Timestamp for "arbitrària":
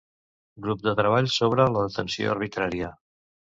2.35-2.95